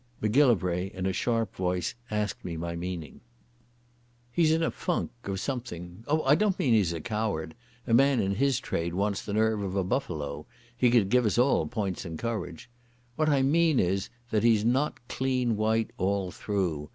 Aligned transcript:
Macgillivray 0.19 0.91
in 0.95 1.05
a 1.05 1.13
sharp 1.13 1.55
voice 1.55 1.93
asked 2.09 2.43
my 2.43 2.75
meaning. 2.75 3.21
"He's 4.31 4.51
in 4.51 4.63
a 4.63 4.71
funk... 4.71 5.11
of 5.25 5.39
something. 5.39 6.03
Oh, 6.07 6.23
I 6.23 6.33
don't 6.33 6.57
mean 6.57 6.73
he's 6.73 6.91
a 6.91 6.99
coward. 6.99 7.53
A 7.85 7.93
man 7.93 8.19
in 8.19 8.33
his 8.33 8.59
trade 8.59 8.95
wants 8.95 9.21
the 9.23 9.33
nerve 9.33 9.61
of 9.61 9.75
a 9.75 9.83
buffalo. 9.83 10.47
He 10.75 10.89
could 10.89 11.09
give 11.09 11.27
us 11.27 11.37
all 11.37 11.67
points 11.67 12.03
in 12.03 12.17
courage. 12.17 12.67
What 13.15 13.29
I 13.29 13.43
mean 13.43 13.79
is 13.79 14.09
that 14.31 14.41
he's 14.41 14.65
not 14.65 14.97
clean 15.07 15.55
white 15.55 15.91
all 15.99 16.31
through. 16.31 16.89